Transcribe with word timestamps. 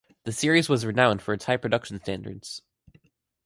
The 0.23 0.31
series 0.31 0.67
was 0.67 0.83
renowned 0.83 1.21
for 1.21 1.31
its 1.31 1.45
high 1.45 1.57
production 1.57 1.99
standards. 2.01 2.63